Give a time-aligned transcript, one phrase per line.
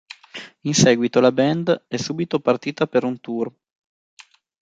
[0.61, 3.53] In seguito la band è subito partita per un tour.